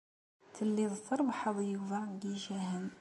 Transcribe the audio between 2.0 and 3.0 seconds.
deg yicahen.